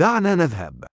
دعنا 0.00 0.34
نذهب. 0.34 0.84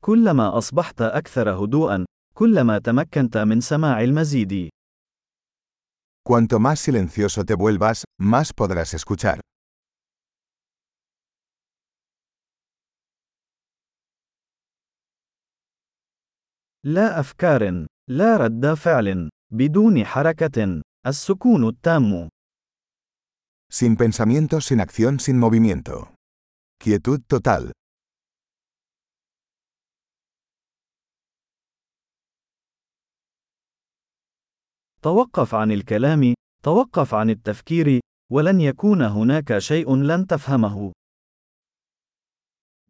كلما 0.00 0.58
أصبحت 0.58 1.02
أكثر 1.02 1.50
هدوءا، 1.50 2.04
كلما 2.34 2.78
تمكنت 2.78 3.38
من 3.38 3.60
سماع 3.60 4.00
المزيد. 4.00 4.68
Cuanto 6.22 6.60
más 6.60 6.78
silencioso 6.78 7.44
te 7.44 7.54
vuelvas, 7.54 8.04
más 8.20 8.52
podrás 8.52 8.94
escuchar. 8.94 9.40
لا 16.84 17.20
أفكار، 17.20 17.86
لا 18.10 18.36
رد 18.36 18.74
فعل، 18.74 19.28
بدون 19.52 20.04
حركة، 20.04 20.82
السكون 21.06 21.68
التام. 21.68 22.28
Sin 23.72 23.96
pensamiento, 23.96 24.60
sin 24.60 24.80
acción, 24.80 25.18
sin 25.18 25.38
movimiento. 25.38 26.14
Quietud 26.78 27.20
total. 27.26 27.72
توقف 35.02 35.54
عن 35.54 35.72
الكلام، 35.72 36.34
توقف 36.62 37.14
عن 37.14 37.30
التفكير، 37.30 38.00
ولن 38.32 38.60
يكون 38.60 39.02
هناك 39.02 39.58
شيء 39.58 39.96
لن 39.96 40.26
تفهمه. 40.26 40.92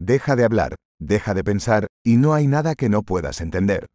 Deja 0.02 0.34
de 0.36 0.44
hablar, 0.44 0.74
deja 0.98 1.34
de 1.34 1.44
pensar, 1.44 1.86
y 2.08 2.16
no 2.16 2.32
hay 2.34 2.46
nada 2.46 2.74
que 2.74 2.88
no 2.88 3.02
puedas 3.02 3.40
entender. 3.40 3.86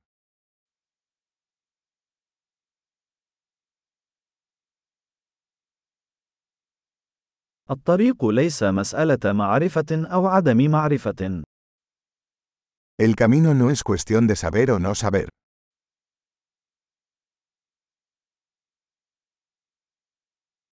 الطريق 7.72 8.26
ليس 8.26 8.64
مسألة 8.64 9.34
معرفة 9.34 9.86
أو 9.92 10.28
عدم 10.28 10.72
معرفة. 10.72 11.44
El 12.98 13.16
camino 13.16 13.54
no 13.54 13.72
es 13.72 13.84
cuestión 13.84 14.28
de 14.28 14.36
saber 14.36 14.72
o 14.72 14.80
no 14.80 14.96
saber. 14.96 15.35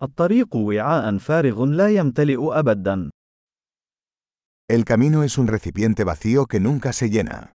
الطريق 0.02 0.56
وعاء 0.56 1.18
فارغ 1.18 1.64
لا 1.64 1.88
يمتلئ 1.88 2.38
أبدا. 2.58 3.10
El 4.72 4.84
camino 4.84 5.22
es 5.22 5.38
un 5.38 5.46
recipiente 5.46 6.04
vacío 6.04 6.46
que 6.46 6.60
nunca 6.60 6.92
se 6.92 7.10
llena. 7.10 7.52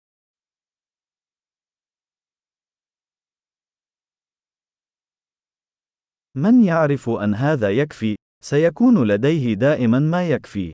من 6.37 6.63
يعرف 6.63 7.09
أن 7.09 7.35
هذا 7.35 7.69
يكفي، 7.69 8.15
سيكون 8.43 9.07
لديه 9.07 9.53
دائما 9.53 9.99
ما 9.99 10.29
يكفي. 10.29 10.71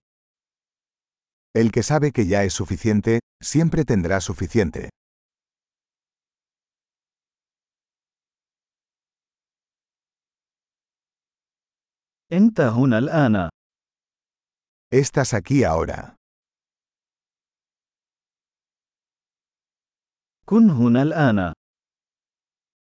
El 1.58 1.72
que 1.72 1.84
sabe 1.84 2.12
que 2.12 2.26
ya 2.26 2.44
es 2.44 2.54
suficiente, 2.54 3.20
siempre 3.44 3.86
tendrá 3.86 4.22
suficiente. 4.22 4.90
أنت 12.33 12.61
هنا 12.61 12.99
الآن. 12.99 13.49
Estás 14.95 15.35
aquí 15.35 15.65
ahora. 15.65 16.15
كن 20.47 20.71
هنا 20.71 21.03
الآن. 21.03 21.53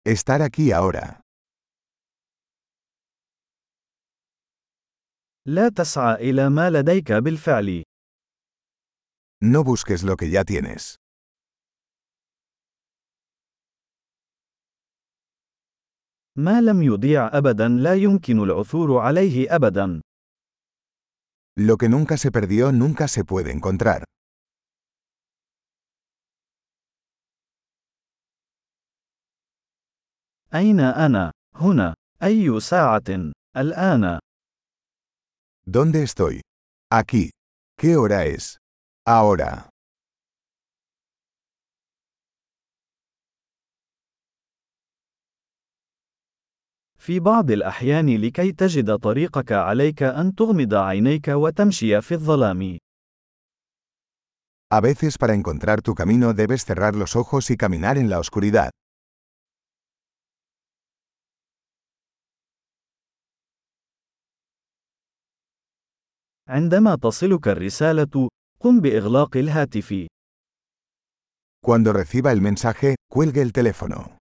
Estar 0.09 0.42
aquí 0.42 0.72
ahora. 0.72 1.22
لا 5.48 5.70
تسعى 5.70 6.16
إلى 6.16 6.50
ما 6.50 6.70
لديك 6.70 7.12
بالفعل. 7.12 7.84
No 9.44 9.64
busques 9.64 10.04
lo 10.04 10.16
que 10.16 10.30
ya 10.30 10.44
tienes. 10.44 10.95
ما 16.40 16.62
لم 16.62 16.84
يضيع 16.84 17.38
أبدا 17.38 17.68
لا 17.68 17.94
يمكن 17.96 18.40
العثور 18.44 18.97
عليه 18.97 19.56
أبدا. 19.56 20.02
Lo 21.58 21.78
que 21.78 21.88
nunca 21.90 22.18
se 22.18 22.31
perdió 22.31 22.72
nunca 22.72 23.08
se 23.08 23.24
puede 23.24 23.52
encontrar. 23.52 24.03
أين 30.56 30.80
أنا؟ 30.80 31.31
هنا. 31.56 31.94
أي 32.24 32.59
ساعة؟ 32.59 33.31
الآن. 33.58 34.19
¿Dónde 35.68 36.03
estoy? 36.03 36.41
Aquí. 36.94 37.31
¿Qué 37.78 37.96
hora 37.97 38.25
es? 38.25 38.58
Ahora. 39.08 39.69
في 47.10 47.21
بعض 47.21 47.50
الأحيان 47.50 48.16
لكي 48.16 48.53
تجد 48.53 48.97
طريقك 48.97 49.53
عليك 49.53 50.03
أن 50.03 50.34
تغمض 50.34 50.75
عينيك 50.75 51.28
وتمشي 51.28 52.00
في 52.00 52.15
الظلام. 52.15 52.78
A 54.75 54.81
veces 54.81 55.19
para 55.19 55.34
encontrar 55.34 55.82
tu 55.82 55.94
camino 55.94 56.32
debes 56.34 56.65
cerrar 56.65 56.94
los 56.94 57.16
ojos 57.16 57.50
y 57.50 57.56
caminar 57.56 57.99
en 57.99 58.10
la 58.10 58.19
oscuridad. 58.20 58.70
عندما 66.49 66.94
تصلك 66.94 67.49
الرسالة، 67.49 68.28
قم 68.60 68.81
بإغلاق 68.81 69.37
الهاتف. 69.37 70.06
Cuando 71.60 71.93
reciba 71.93 72.31
el 72.32 72.41
mensaje, 72.41 72.94
cuelgue 73.10 73.43
el 73.43 73.53
teléfono. 73.53 74.19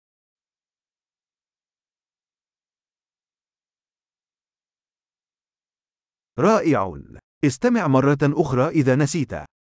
رائع. 6.38 7.00
استمع 7.44 7.86
مرة 7.86 8.18
أخرى 8.22 8.68
إذا 8.68 8.94
نسيت. 8.94 9.53